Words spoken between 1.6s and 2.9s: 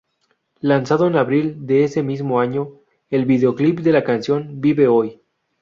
de ese mismo año,